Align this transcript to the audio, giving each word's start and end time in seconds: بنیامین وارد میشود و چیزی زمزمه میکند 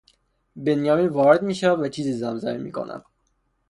بنیامین 0.55 1.07
وارد 1.09 1.41
میشود 1.43 1.79
و 1.79 1.89
چیزی 1.89 2.13
زمزمه 2.13 2.57
میکند 2.57 3.05